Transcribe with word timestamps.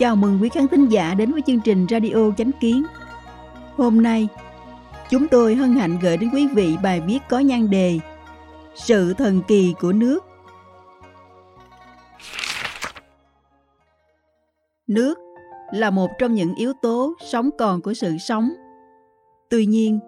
Chào 0.00 0.16
mừng 0.16 0.38
quý 0.42 0.48
khán 0.48 0.68
thính 0.68 0.88
giả 0.88 1.14
đến 1.14 1.32
với 1.32 1.42
chương 1.46 1.60
trình 1.60 1.86
Radio 1.90 2.30
Chánh 2.38 2.50
Kiến. 2.60 2.84
Hôm 3.76 4.02
nay, 4.02 4.28
chúng 5.10 5.28
tôi 5.28 5.54
hân 5.54 5.76
hạnh 5.76 5.98
gửi 6.02 6.16
đến 6.16 6.30
quý 6.34 6.48
vị 6.54 6.76
bài 6.82 7.00
viết 7.00 7.18
có 7.28 7.38
nhan 7.38 7.70
đề 7.70 7.98
Sự 8.74 9.14
thần 9.14 9.42
kỳ 9.48 9.74
của 9.80 9.92
nước. 9.92 10.29
Nước 14.90 15.18
là 15.72 15.90
một 15.90 16.10
trong 16.18 16.34
những 16.34 16.54
yếu 16.54 16.72
tố 16.82 17.14
sống 17.30 17.50
còn 17.58 17.82
của 17.82 17.94
sự 17.94 18.16
sống. 18.18 18.50
Tuy 19.50 19.66
nhiên, 19.66 19.98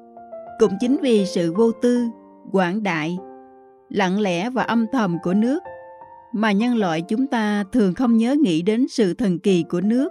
cũng 0.58 0.72
chính 0.80 0.96
vì 1.02 1.26
sự 1.26 1.52
vô 1.52 1.72
tư, 1.72 2.06
quảng 2.52 2.82
đại, 2.82 3.18
lặng 3.88 4.20
lẽ 4.20 4.50
và 4.50 4.62
âm 4.62 4.86
thầm 4.92 5.18
của 5.22 5.34
nước 5.34 5.62
mà 6.32 6.52
nhân 6.52 6.76
loại 6.76 7.02
chúng 7.02 7.26
ta 7.26 7.64
thường 7.72 7.94
không 7.94 8.16
nhớ 8.16 8.36
nghĩ 8.40 8.62
đến 8.62 8.88
sự 8.88 9.14
thần 9.14 9.38
kỳ 9.38 9.62
của 9.62 9.80
nước 9.80 10.08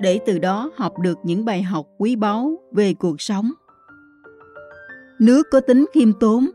để 0.00 0.18
từ 0.26 0.38
đó 0.38 0.70
học 0.76 0.98
được 0.98 1.18
những 1.22 1.44
bài 1.44 1.62
học 1.62 1.86
quý 1.98 2.16
báu 2.16 2.58
về 2.72 2.94
cuộc 2.94 3.20
sống 3.20 3.50
nước 5.20 5.46
có 5.50 5.60
tính 5.60 5.86
khiêm 5.94 6.12
tốn 6.20 6.46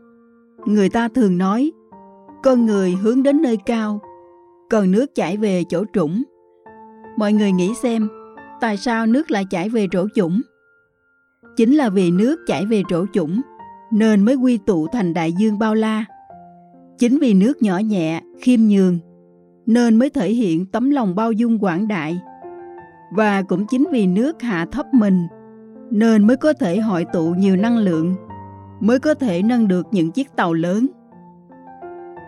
người 0.66 0.88
ta 0.88 1.08
thường 1.08 1.38
nói 1.38 1.72
con 2.42 2.66
người 2.66 2.90
hướng 3.02 3.22
đến 3.22 3.42
nơi 3.42 3.56
cao 3.66 4.00
còn 4.70 4.90
nước 4.90 5.14
chảy 5.14 5.36
về 5.36 5.64
chỗ 5.68 5.84
trũng 5.92 6.22
mọi 7.16 7.32
người 7.32 7.52
nghĩ 7.52 7.74
xem 7.82 8.08
tại 8.60 8.76
sao 8.76 9.06
nước 9.06 9.30
lại 9.30 9.44
chảy 9.50 9.68
về 9.68 9.86
rổ 9.92 10.06
chủng 10.14 10.40
chính 11.56 11.74
là 11.74 11.88
vì 11.88 12.10
nước 12.10 12.36
chảy 12.46 12.66
về 12.66 12.82
rổ 12.90 13.06
chủng 13.12 13.40
nên 13.92 14.24
mới 14.24 14.34
quy 14.34 14.58
tụ 14.58 14.86
thành 14.92 15.14
đại 15.14 15.32
dương 15.32 15.58
bao 15.58 15.74
la 15.74 16.04
Chính 17.02 17.18
vì 17.18 17.34
nước 17.34 17.62
nhỏ 17.62 17.78
nhẹ, 17.78 18.22
khiêm 18.40 18.60
nhường, 18.60 18.98
nên 19.66 19.96
mới 19.96 20.10
thể 20.10 20.32
hiện 20.32 20.66
tấm 20.66 20.90
lòng 20.90 21.14
bao 21.14 21.32
dung 21.32 21.64
quảng 21.64 21.88
đại. 21.88 22.20
Và 23.16 23.42
cũng 23.42 23.66
chính 23.66 23.88
vì 23.92 24.06
nước 24.06 24.42
hạ 24.42 24.66
thấp 24.72 24.86
mình, 24.94 25.26
nên 25.90 26.26
mới 26.26 26.36
có 26.36 26.52
thể 26.52 26.80
hội 26.80 27.04
tụ 27.12 27.34
nhiều 27.38 27.56
năng 27.56 27.78
lượng, 27.78 28.14
mới 28.80 28.98
có 28.98 29.14
thể 29.14 29.42
nâng 29.42 29.68
được 29.68 29.86
những 29.90 30.10
chiếc 30.10 30.36
tàu 30.36 30.52
lớn. 30.52 30.86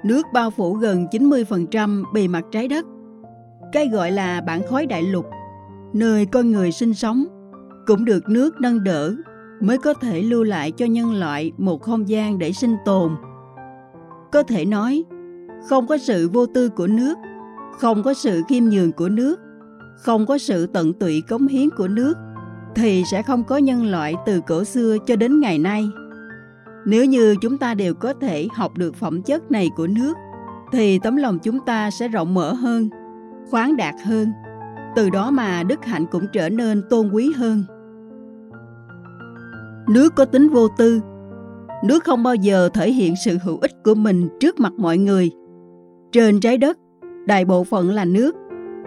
Nước 0.04 0.26
bao 0.32 0.50
phủ 0.50 0.74
gần 0.74 1.06
90% 1.10 2.04
bề 2.14 2.28
mặt 2.28 2.44
trái 2.50 2.68
đất. 2.68 2.86
Cái 3.74 3.88
gọi 3.88 4.10
là 4.10 4.40
bản 4.40 4.62
khối 4.70 4.86
đại 4.86 5.02
lục, 5.02 5.26
nơi 5.92 6.26
con 6.26 6.50
người 6.50 6.72
sinh 6.72 6.94
sống, 6.94 7.24
cũng 7.86 8.04
được 8.04 8.28
nước 8.28 8.60
nâng 8.60 8.84
đỡ 8.84 9.14
mới 9.60 9.78
có 9.78 9.94
thể 9.94 10.22
lưu 10.22 10.44
lại 10.44 10.70
cho 10.70 10.86
nhân 10.86 11.14
loại 11.14 11.52
một 11.58 11.82
không 11.82 12.08
gian 12.08 12.38
để 12.38 12.52
sinh 12.52 12.76
tồn 12.84 13.16
có 14.32 14.42
thể 14.42 14.64
nói, 14.64 15.04
không 15.68 15.86
có 15.86 15.98
sự 15.98 16.28
vô 16.28 16.46
tư 16.46 16.68
của 16.68 16.86
nước, 16.86 17.14
không 17.78 18.02
có 18.02 18.14
sự 18.14 18.42
khiêm 18.48 18.64
nhường 18.64 18.92
của 18.92 19.08
nước, 19.08 19.40
không 19.96 20.26
có 20.26 20.38
sự 20.38 20.66
tận 20.66 20.92
tụy 20.92 21.22
cống 21.28 21.46
hiến 21.46 21.68
của 21.76 21.88
nước, 21.88 22.14
thì 22.74 23.04
sẽ 23.10 23.22
không 23.22 23.44
có 23.44 23.56
nhân 23.56 23.90
loại 23.90 24.14
từ 24.26 24.40
cổ 24.46 24.64
xưa 24.64 24.96
cho 25.06 25.16
đến 25.16 25.40
ngày 25.40 25.58
nay. 25.58 25.88
Nếu 26.86 27.04
như 27.04 27.36
chúng 27.40 27.58
ta 27.58 27.74
đều 27.74 27.94
có 27.94 28.12
thể 28.12 28.48
học 28.54 28.72
được 28.78 28.94
phẩm 28.94 29.22
chất 29.22 29.50
này 29.50 29.70
của 29.76 29.86
nước, 29.86 30.16
thì 30.72 30.98
tấm 30.98 31.16
lòng 31.16 31.38
chúng 31.38 31.60
ta 31.66 31.90
sẽ 31.90 32.08
rộng 32.08 32.34
mở 32.34 32.52
hơn, 32.52 32.88
khoáng 33.50 33.76
đạt 33.76 33.94
hơn. 34.04 34.28
Từ 34.96 35.10
đó 35.10 35.30
mà 35.30 35.62
đức 35.62 35.84
hạnh 35.84 36.06
cũng 36.10 36.26
trở 36.32 36.48
nên 36.48 36.82
tôn 36.90 37.10
quý 37.12 37.32
hơn. 37.36 37.64
Nước 39.88 40.14
có 40.14 40.24
tính 40.24 40.48
vô 40.48 40.68
tư, 40.78 41.00
nước 41.84 42.04
không 42.04 42.22
bao 42.22 42.34
giờ 42.34 42.68
thể 42.74 42.92
hiện 42.92 43.14
sự 43.24 43.38
hữu 43.44 43.58
ích 43.58 43.82
của 43.84 43.94
mình 43.94 44.28
trước 44.40 44.60
mặt 44.60 44.72
mọi 44.76 44.98
người. 44.98 45.30
Trên 46.12 46.40
trái 46.40 46.58
đất, 46.58 46.78
đại 47.26 47.44
bộ 47.44 47.64
phận 47.64 47.90
là 47.90 48.04
nước. 48.04 48.36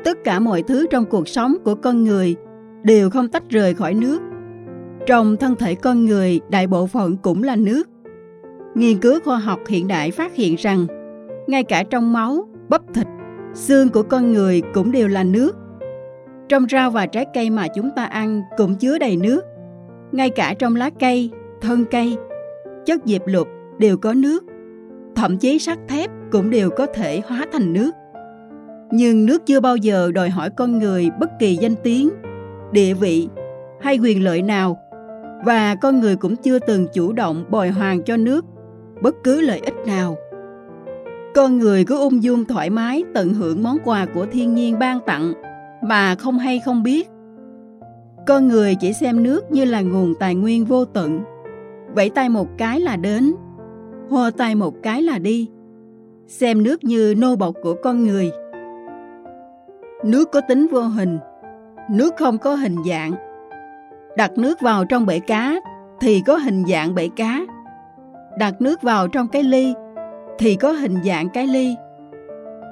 Tất 0.06 0.18
cả 0.24 0.40
mọi 0.40 0.64
thứ 0.64 0.86
trong 0.92 1.06
cuộc 1.06 1.28
sống 1.28 1.56
của 1.64 1.76
con 1.76 2.04
người 2.04 2.36
đều 2.84 3.10
không 3.10 3.28
tách 3.28 3.50
rời 3.50 3.74
khỏi 3.74 3.94
nước. 3.94 4.22
Trong 5.08 5.38
thân 5.38 5.56
thể 5.56 5.76
con 5.76 6.06
người, 6.06 6.40
đại 6.50 6.68
bộ 6.68 6.88
phận 6.88 7.18
cũng 7.18 7.44
là 7.44 7.56
nước. 7.56 7.84
Nghiên 8.76 9.00
cứu 9.00 9.20
khoa 9.26 9.38
học 9.38 9.60
hiện 9.68 9.88
đại 9.88 10.12
phát 10.12 10.36
hiện 10.36 10.56
rằng, 10.56 10.88
ngay 11.48 11.64
cả 11.64 11.84
trong 11.84 12.14
máu, 12.14 12.48
bắp 12.70 12.82
thịt, 12.94 13.08
xương 13.58 13.90
của 13.90 14.04
con 14.04 14.34
người 14.34 14.62
cũng 14.74 14.92
đều 14.92 15.08
là 15.08 15.24
nước. 15.24 15.56
Trong 16.50 16.66
rau 16.72 16.92
và 16.92 17.06
trái 17.06 17.26
cây 17.34 17.50
mà 17.50 17.68
chúng 17.68 17.90
ta 17.96 18.06
ăn 18.06 18.42
cũng 18.58 18.76
chứa 18.76 18.98
đầy 18.98 19.18
nước. 19.18 19.42
Ngay 20.12 20.30
cả 20.30 20.54
trong 20.60 20.76
lá 20.76 20.90
cây, 21.00 21.32
thân 21.62 21.86
cây, 21.92 22.18
chất 22.86 23.02
diệp 23.06 23.22
lục 23.26 23.48
đều 23.78 23.98
có 23.98 24.14
nước. 24.14 24.44
Thậm 25.16 25.38
chí 25.38 25.60
sắt 25.60 25.78
thép 25.88 26.10
cũng 26.32 26.50
đều 26.50 26.70
có 26.70 26.86
thể 26.86 27.22
hóa 27.28 27.46
thành 27.52 27.74
nước. 27.74 27.92
Nhưng 28.92 29.26
nước 29.26 29.46
chưa 29.46 29.60
bao 29.60 29.76
giờ 29.76 30.12
đòi 30.12 30.30
hỏi 30.30 30.50
con 30.58 30.80
người 30.80 31.10
bất 31.20 31.30
kỳ 31.40 31.56
danh 31.56 31.76
tiếng, 31.84 32.10
địa 32.72 32.94
vị 32.94 33.28
hay 33.82 33.98
quyền 33.98 34.24
lợi 34.24 34.42
nào 34.42 34.78
và 35.46 35.76
con 35.76 36.00
người 36.00 36.16
cũng 36.16 36.36
chưa 36.36 36.60
từng 36.60 36.88
chủ 36.94 37.14
động 37.14 37.46
bồi 37.50 37.70
hoàn 37.70 38.04
cho 38.04 38.18
nước 38.18 38.46
bất 39.02 39.16
cứ 39.24 39.42
lợi 39.42 39.60
ích 39.60 39.76
nào. 39.86 40.18
Con 41.38 41.58
người 41.58 41.84
cứ 41.84 41.98
ung 41.98 42.24
dung 42.24 42.46
thoải 42.46 42.70
mái, 42.70 43.04
tận 43.14 43.34
hưởng 43.34 43.64
món 43.64 43.78
quà 43.84 44.06
của 44.14 44.26
thiên 44.26 44.56
nhiên 44.56 44.80
ban 44.80 45.00
tặng. 45.06 45.34
Mà 45.82 46.16
không 46.16 46.38
hay 46.38 46.60
không 46.60 46.84
biết. 46.84 47.10
Con 48.28 48.48
người 48.48 48.76
chỉ 48.76 48.94
xem 48.94 49.24
nước 49.24 49.52
như 49.52 49.66
là 49.66 49.82
nguồn 49.82 50.14
tài 50.20 50.36
nguyên 50.36 50.66
vô 50.66 50.86
tận. 50.86 51.22
Vẫy 51.96 52.10
tay 52.10 52.30
một 52.30 52.48
cái 52.58 52.80
là 52.80 52.96
đến. 52.96 53.36
Hô 54.10 54.32
tay 54.32 54.56
một 54.56 54.74
cái 54.84 55.02
là 55.02 55.18
đi. 55.20 55.50
Xem 56.28 56.64
nước 56.64 56.84
như 56.84 57.16
nô 57.18 57.36
bộc 57.36 57.56
của 57.64 57.76
con 57.84 58.04
người. 58.04 58.32
Nước 60.04 60.32
có 60.32 60.42
tính 60.42 60.68
vô 60.72 60.82
hình. 60.82 61.20
Nước 61.90 62.14
không 62.18 62.38
có 62.38 62.56
hình 62.56 62.76
dạng. 62.90 63.12
Đặt 64.18 64.38
nước 64.38 64.62
vào 64.62 64.86
trong 64.86 65.06
bể 65.06 65.20
cá 65.20 65.56
thì 66.00 66.22
có 66.26 66.38
hình 66.38 66.64
dạng 66.68 66.96
bể 66.96 67.10
cá. 67.16 67.46
Đặt 68.38 68.62
nước 68.62 68.82
vào 68.82 69.08
trong 69.08 69.28
cái 69.28 69.44
ly 69.44 69.74
thì 70.40 70.56
có 70.56 70.72
hình 70.72 70.98
dạng 71.06 71.30
cái 71.30 71.48
ly. 71.48 71.76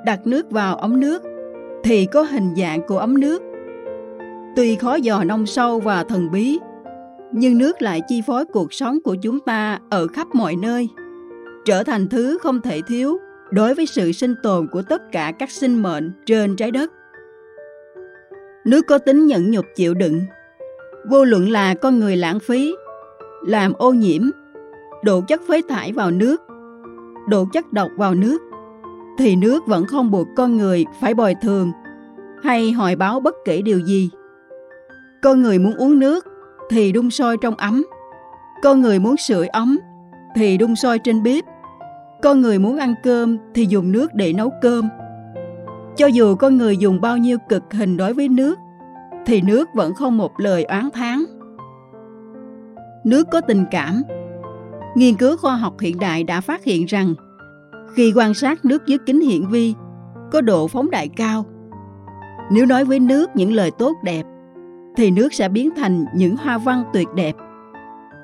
Đặt 0.05 0.27
nước 0.27 0.51
vào 0.51 0.75
ống 0.75 0.99
nước, 0.99 1.21
thì 1.83 2.05
có 2.05 2.21
hình 2.21 2.55
dạng 2.57 2.81
của 2.87 2.97
ống 2.97 3.19
nước. 3.19 3.41
Tuy 4.55 4.75
khó 4.75 4.95
dò 4.95 5.23
nông 5.23 5.45
sâu 5.45 5.79
và 5.79 6.03
thần 6.03 6.31
bí, 6.31 6.59
nhưng 7.31 7.57
nước 7.57 7.81
lại 7.81 8.01
chi 8.07 8.21
phối 8.27 8.45
cuộc 8.45 8.73
sống 8.73 8.97
của 9.03 9.15
chúng 9.21 9.39
ta 9.39 9.79
ở 9.89 10.07
khắp 10.07 10.27
mọi 10.33 10.55
nơi, 10.55 10.89
trở 11.65 11.83
thành 11.83 12.07
thứ 12.07 12.37
không 12.41 12.61
thể 12.61 12.81
thiếu 12.87 13.17
đối 13.51 13.73
với 13.73 13.85
sự 13.85 14.11
sinh 14.11 14.35
tồn 14.43 14.67
của 14.71 14.81
tất 14.81 15.01
cả 15.11 15.33
các 15.39 15.51
sinh 15.51 15.81
mệnh 15.81 16.11
trên 16.25 16.55
trái 16.55 16.71
đất. 16.71 16.91
Nước 18.65 18.81
có 18.87 18.97
tính 18.97 19.25
nhẫn 19.25 19.51
nhục 19.51 19.65
chịu 19.75 19.93
đựng, 19.93 20.21
vô 21.09 21.23
luận 21.23 21.49
là 21.49 21.73
con 21.73 21.99
người 21.99 22.17
lãng 22.17 22.39
phí, 22.39 22.75
làm 23.47 23.73
ô 23.73 23.91
nhiễm 23.91 24.21
đổ 25.03 25.21
chất 25.21 25.41
phế 25.47 25.61
thải 25.69 25.91
vào 25.91 26.11
nước 26.11 26.41
đổ 27.29 27.45
chất 27.45 27.73
độc 27.73 27.89
vào 27.97 28.15
nước 28.15 28.41
thì 29.17 29.35
nước 29.35 29.67
vẫn 29.67 29.85
không 29.85 30.11
buộc 30.11 30.27
con 30.35 30.57
người 30.57 30.85
phải 30.99 31.13
bồi 31.13 31.35
thường 31.41 31.71
hay 32.43 32.71
hỏi 32.71 32.95
báo 32.95 33.19
bất 33.19 33.35
kể 33.45 33.61
điều 33.61 33.79
gì 33.79 34.09
con 35.25 35.41
người 35.41 35.59
muốn 35.59 35.73
uống 35.73 35.99
nước 35.99 36.25
thì 36.69 36.91
đun 36.91 37.09
sôi 37.09 37.37
trong 37.37 37.55
ấm. 37.55 37.85
Con 38.63 38.81
người 38.81 38.99
muốn 38.99 39.17
sưởi 39.17 39.47
ấm 39.47 39.79
thì 40.35 40.57
đun 40.57 40.75
sôi 40.75 40.99
trên 40.99 41.23
bếp. 41.23 41.43
Con 42.21 42.41
người 42.41 42.59
muốn 42.59 42.77
ăn 42.77 42.95
cơm 43.03 43.37
thì 43.53 43.65
dùng 43.69 43.91
nước 43.91 44.13
để 44.13 44.33
nấu 44.33 44.51
cơm. 44.61 44.89
Cho 45.97 46.07
dù 46.07 46.35
con 46.35 46.57
người 46.57 46.77
dùng 46.77 47.01
bao 47.01 47.17
nhiêu 47.17 47.37
cực 47.49 47.63
hình 47.73 47.97
đối 47.97 48.13
với 48.13 48.29
nước, 48.29 48.59
thì 49.25 49.41
nước 49.41 49.69
vẫn 49.73 49.93
không 49.93 50.17
một 50.17 50.31
lời 50.39 50.63
oán 50.63 50.89
thán. 50.93 51.23
Nước 53.03 53.27
có 53.31 53.41
tình 53.41 53.65
cảm. 53.71 54.01
Nghiên 54.95 55.15
cứu 55.15 55.37
khoa 55.37 55.55
học 55.55 55.79
hiện 55.79 55.99
đại 55.99 56.23
đã 56.23 56.41
phát 56.41 56.63
hiện 56.63 56.85
rằng 56.85 57.13
khi 57.95 58.13
quan 58.15 58.33
sát 58.33 58.65
nước 58.65 58.85
dưới 58.85 58.97
kính 59.05 59.21
hiển 59.21 59.47
vi 59.47 59.73
có 60.31 60.41
độ 60.41 60.67
phóng 60.67 60.89
đại 60.91 61.07
cao, 61.07 61.45
nếu 62.51 62.65
nói 62.65 62.85
với 62.85 62.99
nước 62.99 63.29
những 63.35 63.53
lời 63.53 63.71
tốt 63.71 63.93
đẹp 64.03 64.23
thì 64.95 65.11
nước 65.11 65.33
sẽ 65.33 65.49
biến 65.49 65.69
thành 65.75 66.05
những 66.15 66.37
hoa 66.37 66.57
văn 66.57 66.83
tuyệt 66.93 67.07
đẹp. 67.15 67.35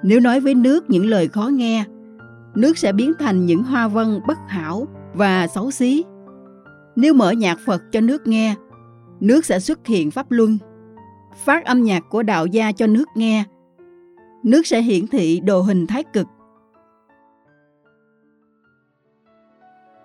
Nếu 0.03 0.19
nói 0.19 0.39
với 0.39 0.55
nước 0.55 0.89
những 0.89 1.05
lời 1.05 1.27
khó 1.27 1.47
nghe, 1.47 1.85
nước 2.55 2.77
sẽ 2.77 2.93
biến 2.93 3.13
thành 3.19 3.45
những 3.45 3.63
hoa 3.63 3.87
văn 3.87 4.19
bất 4.27 4.37
hảo 4.47 4.87
và 5.13 5.47
xấu 5.47 5.71
xí. 5.71 6.03
Nếu 6.95 7.13
mở 7.13 7.31
nhạc 7.31 7.57
Phật 7.65 7.81
cho 7.91 8.01
nước 8.01 8.27
nghe, 8.27 8.55
nước 9.19 9.45
sẽ 9.45 9.59
xuất 9.59 9.87
hiện 9.87 10.11
pháp 10.11 10.31
luân. 10.31 10.57
Phát 11.45 11.65
âm 11.65 11.83
nhạc 11.83 12.03
của 12.09 12.23
đạo 12.23 12.45
gia 12.45 12.71
cho 12.71 12.87
nước 12.87 13.05
nghe, 13.15 13.43
nước 14.43 14.67
sẽ 14.67 14.81
hiển 14.81 15.07
thị 15.07 15.39
đồ 15.39 15.61
hình 15.61 15.87
thái 15.87 16.03
cực. 16.03 16.27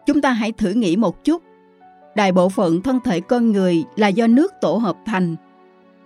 Chúng 0.07 0.21
ta 0.21 0.31
hãy 0.31 0.53
thử 0.53 0.71
nghĩ 0.71 0.97
một 0.97 1.25
chút. 1.25 1.43
Đại 2.15 2.33
bộ 2.33 2.49
phận 2.49 2.83
thân 2.83 2.99
thể 3.05 3.21
con 3.21 3.53
người 3.53 3.85
là 3.97 4.09
do 4.09 4.27
nước 4.27 4.53
tổ 4.61 4.77
hợp 4.77 4.97
thành. 5.07 5.37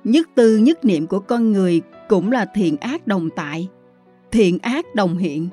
Nhất 0.04 0.28
tư 0.34 0.56
nhất 0.56 0.84
niệm 0.84 1.06
của 1.06 1.18
con 1.20 1.52
người 1.52 1.82
cũng 2.08 2.32
là 2.32 2.44
thiện 2.54 2.76
ác 2.76 3.06
đồng 3.06 3.30
tại, 3.36 3.68
thiện 4.32 4.58
ác 4.58 4.94
đồng 4.94 5.18
hiện. 5.18 5.48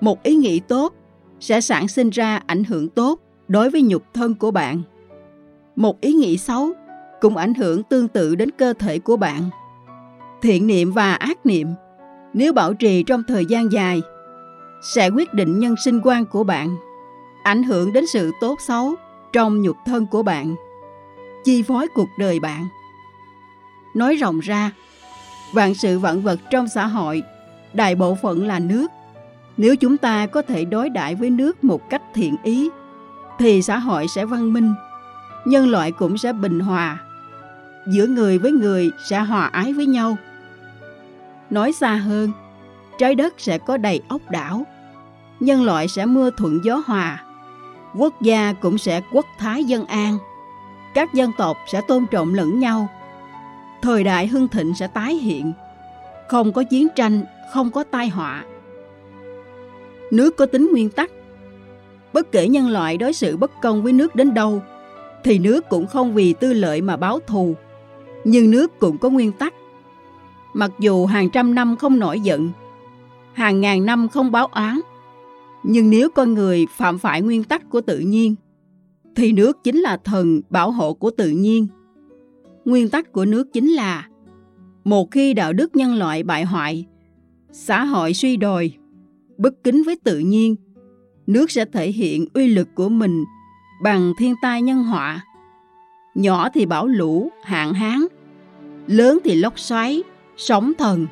Một 0.00 0.22
ý 0.22 0.34
nghĩ 0.34 0.60
tốt 0.60 0.94
sẽ 1.40 1.60
sản 1.60 1.88
sinh 1.88 2.10
ra 2.10 2.40
ảnh 2.46 2.64
hưởng 2.64 2.88
tốt 2.88 3.20
đối 3.48 3.70
với 3.70 3.82
nhục 3.82 4.02
thân 4.14 4.34
của 4.34 4.50
bạn. 4.50 4.82
Một 5.76 6.00
ý 6.00 6.12
nghĩ 6.12 6.38
xấu 6.38 6.70
cũng 7.20 7.36
ảnh 7.36 7.54
hưởng 7.54 7.82
tương 7.82 8.08
tự 8.08 8.34
đến 8.34 8.50
cơ 8.50 8.72
thể 8.72 8.98
của 8.98 9.16
bạn. 9.16 9.42
Thiện 10.42 10.66
niệm 10.66 10.92
và 10.92 11.14
ác 11.14 11.46
niệm 11.46 11.68
nếu 12.34 12.52
bảo 12.52 12.74
trì 12.74 13.02
trong 13.02 13.22
thời 13.28 13.46
gian 13.46 13.72
dài 13.72 14.02
sẽ 14.82 15.08
quyết 15.08 15.34
định 15.34 15.58
nhân 15.58 15.74
sinh 15.84 16.00
quan 16.04 16.26
của 16.26 16.44
bạn, 16.44 16.76
ảnh 17.48 17.62
hưởng 17.62 17.92
đến 17.92 18.06
sự 18.06 18.32
tốt 18.40 18.60
xấu 18.60 18.94
trong 19.32 19.62
nhục 19.62 19.76
thân 19.86 20.06
của 20.06 20.22
bạn, 20.22 20.54
chi 21.44 21.62
phối 21.62 21.88
cuộc 21.94 22.08
đời 22.18 22.40
bạn. 22.40 22.68
Nói 23.94 24.16
rộng 24.16 24.40
ra, 24.40 24.70
vạn 25.52 25.74
sự 25.74 25.98
vạn 25.98 26.22
vật 26.22 26.40
trong 26.50 26.68
xã 26.68 26.86
hội, 26.86 27.22
đại 27.72 27.94
bộ 27.94 28.16
phận 28.22 28.46
là 28.46 28.58
nước. 28.58 28.86
Nếu 29.56 29.76
chúng 29.76 29.96
ta 29.96 30.26
có 30.26 30.42
thể 30.42 30.64
đối 30.64 30.88
đãi 30.88 31.14
với 31.14 31.30
nước 31.30 31.64
một 31.64 31.90
cách 31.90 32.02
thiện 32.14 32.36
ý, 32.42 32.70
thì 33.38 33.62
xã 33.62 33.78
hội 33.78 34.08
sẽ 34.08 34.24
văn 34.24 34.52
minh, 34.52 34.74
nhân 35.44 35.68
loại 35.68 35.92
cũng 35.92 36.18
sẽ 36.18 36.32
bình 36.32 36.60
hòa, 36.60 36.98
giữa 37.86 38.06
người 38.06 38.38
với 38.38 38.52
người 38.52 38.90
sẽ 39.08 39.18
hòa 39.18 39.46
ái 39.46 39.72
với 39.72 39.86
nhau. 39.86 40.16
Nói 41.50 41.72
xa 41.72 41.94
hơn, 41.94 42.32
trái 42.98 43.14
đất 43.14 43.34
sẽ 43.38 43.58
có 43.58 43.76
đầy 43.76 44.00
ốc 44.08 44.30
đảo, 44.30 44.66
nhân 45.40 45.64
loại 45.64 45.88
sẽ 45.88 46.06
mưa 46.06 46.30
thuận 46.30 46.60
gió 46.64 46.82
hòa, 46.86 47.24
quốc 47.94 48.22
gia 48.22 48.52
cũng 48.52 48.78
sẽ 48.78 49.00
quốc 49.12 49.26
thái 49.38 49.64
dân 49.64 49.86
an, 49.86 50.18
các 50.94 51.14
dân 51.14 51.32
tộc 51.38 51.56
sẽ 51.66 51.80
tôn 51.80 52.06
trọng 52.06 52.34
lẫn 52.34 52.58
nhau, 52.58 52.88
thời 53.82 54.04
đại 54.04 54.26
hưng 54.26 54.48
thịnh 54.48 54.74
sẽ 54.74 54.86
tái 54.86 55.14
hiện, 55.14 55.52
không 56.28 56.52
có 56.52 56.62
chiến 56.62 56.88
tranh, 56.96 57.24
không 57.52 57.70
có 57.70 57.84
tai 57.84 58.08
họa. 58.08 58.44
Nước 60.10 60.36
có 60.36 60.46
tính 60.46 60.68
nguyên 60.72 60.90
tắc, 60.90 61.10
bất 62.12 62.32
kể 62.32 62.48
nhân 62.48 62.70
loại 62.70 62.96
đối 62.96 63.12
xử 63.12 63.36
bất 63.36 63.50
công 63.62 63.82
với 63.82 63.92
nước 63.92 64.14
đến 64.14 64.34
đâu, 64.34 64.62
thì 65.24 65.38
nước 65.38 65.68
cũng 65.68 65.86
không 65.86 66.14
vì 66.14 66.32
tư 66.32 66.52
lợi 66.52 66.80
mà 66.80 66.96
báo 66.96 67.18
thù. 67.26 67.54
Nhưng 68.24 68.50
nước 68.50 68.78
cũng 68.78 68.98
có 68.98 69.10
nguyên 69.10 69.32
tắc. 69.32 69.54
Mặc 70.54 70.70
dù 70.78 71.06
hàng 71.06 71.30
trăm 71.30 71.54
năm 71.54 71.76
không 71.76 71.98
nổi 71.98 72.20
giận, 72.20 72.50
hàng 73.32 73.60
ngàn 73.60 73.86
năm 73.86 74.08
không 74.08 74.32
báo 74.32 74.46
oán, 74.46 74.80
nhưng 75.62 75.90
nếu 75.90 76.08
con 76.10 76.34
người 76.34 76.66
phạm 76.76 76.98
phải 76.98 77.22
nguyên 77.22 77.44
tắc 77.44 77.70
của 77.70 77.80
tự 77.80 77.98
nhiên, 77.98 78.34
thì 79.16 79.32
nước 79.32 79.64
chính 79.64 79.76
là 79.76 79.96
thần 79.96 80.40
bảo 80.50 80.70
hộ 80.70 80.94
của 80.94 81.10
tự 81.10 81.30
nhiên. 81.30 81.66
Nguyên 82.64 82.88
tắc 82.88 83.12
của 83.12 83.24
nước 83.24 83.52
chính 83.52 83.68
là 83.68 84.08
một 84.84 85.10
khi 85.10 85.34
đạo 85.34 85.52
đức 85.52 85.76
nhân 85.76 85.94
loại 85.94 86.22
bại 86.22 86.44
hoại, 86.44 86.86
xã 87.52 87.84
hội 87.84 88.14
suy 88.14 88.36
đồi, 88.36 88.74
bất 89.38 89.54
kính 89.64 89.82
với 89.82 89.96
tự 90.04 90.18
nhiên, 90.18 90.56
nước 91.26 91.50
sẽ 91.50 91.64
thể 91.64 91.90
hiện 91.90 92.26
uy 92.34 92.48
lực 92.48 92.68
của 92.74 92.88
mình 92.88 93.24
bằng 93.82 94.12
thiên 94.18 94.34
tai 94.42 94.62
nhân 94.62 94.82
họa. 94.82 95.24
Nhỏ 96.14 96.48
thì 96.54 96.66
bão 96.66 96.86
lũ, 96.86 97.30
hạn 97.42 97.74
hán, 97.74 98.00
lớn 98.86 99.18
thì 99.24 99.34
lốc 99.34 99.58
xoáy, 99.58 100.02
sóng 100.36 100.72
thần. 100.78 101.06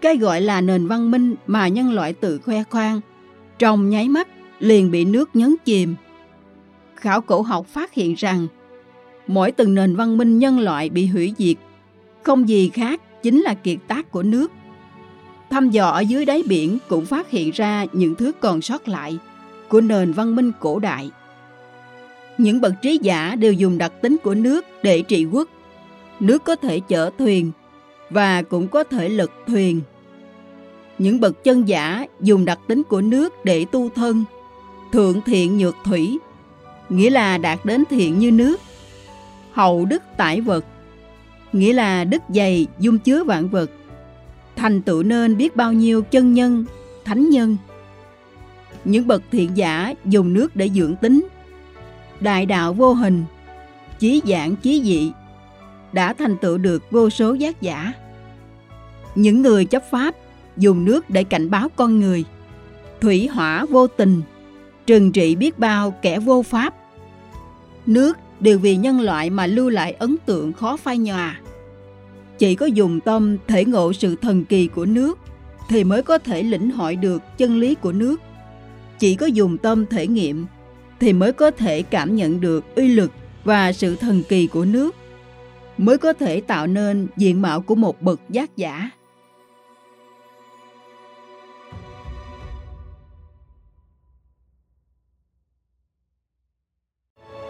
Cái 0.00 0.16
gọi 0.16 0.40
là 0.40 0.60
nền 0.60 0.86
văn 0.86 1.10
minh 1.10 1.34
mà 1.46 1.68
nhân 1.68 1.92
loại 1.92 2.12
tự 2.12 2.38
khoe 2.38 2.62
khoang 2.62 3.00
trong 3.58 3.90
nháy 3.90 4.08
mắt 4.08 4.28
liền 4.58 4.90
bị 4.90 5.04
nước 5.04 5.36
nhấn 5.36 5.54
chìm. 5.64 5.94
Khảo 6.96 7.20
cổ 7.20 7.42
học 7.42 7.66
phát 7.66 7.94
hiện 7.94 8.14
rằng 8.14 8.46
mỗi 9.26 9.52
từng 9.52 9.74
nền 9.74 9.96
văn 9.96 10.18
minh 10.18 10.38
nhân 10.38 10.60
loại 10.60 10.88
bị 10.88 11.06
hủy 11.06 11.34
diệt, 11.38 11.56
không 12.22 12.48
gì 12.48 12.68
khác 12.68 13.22
chính 13.22 13.40
là 13.40 13.54
kiệt 13.54 13.78
tác 13.88 14.10
của 14.10 14.22
nước. 14.22 14.52
Thăm 15.50 15.70
dò 15.70 15.88
ở 15.88 16.00
dưới 16.00 16.24
đáy 16.24 16.42
biển 16.46 16.78
cũng 16.88 17.06
phát 17.06 17.30
hiện 17.30 17.50
ra 17.54 17.84
những 17.92 18.14
thứ 18.14 18.32
còn 18.40 18.62
sót 18.62 18.88
lại 18.88 19.18
của 19.68 19.80
nền 19.80 20.12
văn 20.12 20.36
minh 20.36 20.52
cổ 20.60 20.78
đại. 20.78 21.10
Những 22.38 22.60
bậc 22.60 22.72
trí 22.82 22.98
giả 23.02 23.34
đều 23.34 23.52
dùng 23.52 23.78
đặc 23.78 23.92
tính 24.02 24.16
của 24.24 24.34
nước 24.34 24.66
để 24.82 25.02
trị 25.02 25.24
quốc. 25.24 25.48
Nước 26.20 26.44
có 26.44 26.56
thể 26.56 26.80
chở 26.80 27.10
thuyền 27.18 27.52
và 28.10 28.42
cũng 28.42 28.68
có 28.68 28.84
thể 28.84 29.08
lật 29.08 29.30
thuyền 29.46 29.80
những 30.98 31.20
bậc 31.20 31.44
chân 31.44 31.68
giả 31.68 32.06
dùng 32.20 32.44
đặc 32.44 32.58
tính 32.66 32.82
của 32.88 33.00
nước 33.00 33.44
để 33.44 33.64
tu 33.64 33.88
thân, 33.88 34.24
thượng 34.92 35.20
thiện 35.26 35.58
nhược 35.58 35.76
thủy, 35.84 36.18
nghĩa 36.88 37.10
là 37.10 37.38
đạt 37.38 37.58
đến 37.64 37.84
thiện 37.90 38.18
như 38.18 38.30
nước, 38.30 38.60
hậu 39.52 39.84
đức 39.84 40.02
tải 40.16 40.40
vật, 40.40 40.64
nghĩa 41.52 41.72
là 41.72 42.04
đức 42.04 42.22
dày 42.28 42.66
dung 42.78 42.98
chứa 42.98 43.24
vạn 43.24 43.48
vật, 43.48 43.70
thành 44.56 44.82
tựu 44.82 45.02
nên 45.02 45.36
biết 45.36 45.56
bao 45.56 45.72
nhiêu 45.72 46.02
chân 46.02 46.34
nhân, 46.34 46.64
thánh 47.04 47.30
nhân. 47.30 47.56
Những 48.84 49.06
bậc 49.06 49.22
thiện 49.32 49.50
giả 49.54 49.94
dùng 50.04 50.34
nước 50.34 50.56
để 50.56 50.68
dưỡng 50.68 50.96
tính, 50.96 51.28
đại 52.20 52.46
đạo 52.46 52.72
vô 52.72 52.92
hình, 52.92 53.24
chí 53.98 54.22
giảng 54.26 54.56
chí 54.56 54.82
dị, 54.84 55.12
đã 55.92 56.12
thành 56.12 56.36
tựu 56.36 56.58
được 56.58 56.90
vô 56.90 57.10
số 57.10 57.34
giác 57.34 57.62
giả. 57.62 57.92
Những 59.14 59.42
người 59.42 59.64
chấp 59.64 59.82
pháp 59.90 60.14
dùng 60.58 60.84
nước 60.84 61.10
để 61.10 61.24
cảnh 61.24 61.50
báo 61.50 61.68
con 61.76 62.00
người. 62.00 62.24
Thủy 63.00 63.26
hỏa 63.26 63.64
vô 63.64 63.86
tình, 63.86 64.22
trừng 64.86 65.12
trị 65.12 65.36
biết 65.36 65.58
bao 65.58 65.90
kẻ 65.90 66.18
vô 66.18 66.42
pháp. 66.42 66.74
Nước 67.86 68.16
đều 68.40 68.58
vì 68.58 68.76
nhân 68.76 69.00
loại 69.00 69.30
mà 69.30 69.46
lưu 69.46 69.68
lại 69.68 69.92
ấn 69.92 70.16
tượng 70.26 70.52
khó 70.52 70.76
phai 70.76 70.98
nhòa. 70.98 71.40
Chỉ 72.38 72.54
có 72.54 72.66
dùng 72.66 73.00
tâm 73.00 73.36
thể 73.46 73.64
ngộ 73.64 73.92
sự 73.92 74.16
thần 74.16 74.44
kỳ 74.44 74.66
của 74.66 74.86
nước 74.86 75.18
thì 75.68 75.84
mới 75.84 76.02
có 76.02 76.18
thể 76.18 76.42
lĩnh 76.42 76.70
hội 76.70 76.96
được 76.96 77.22
chân 77.38 77.58
lý 77.58 77.74
của 77.74 77.92
nước. 77.92 78.20
Chỉ 78.98 79.14
có 79.14 79.26
dùng 79.26 79.58
tâm 79.58 79.86
thể 79.86 80.06
nghiệm 80.06 80.46
thì 81.00 81.12
mới 81.12 81.32
có 81.32 81.50
thể 81.50 81.82
cảm 81.82 82.16
nhận 82.16 82.40
được 82.40 82.74
uy 82.76 82.88
lực 82.88 83.12
và 83.44 83.72
sự 83.72 83.96
thần 83.96 84.22
kỳ 84.28 84.46
của 84.46 84.64
nước, 84.64 84.94
mới 85.78 85.98
có 85.98 86.12
thể 86.12 86.40
tạo 86.40 86.66
nên 86.66 87.06
diện 87.16 87.42
mạo 87.42 87.60
của 87.60 87.74
một 87.74 88.02
bậc 88.02 88.20
giác 88.28 88.56
giả. 88.56 88.90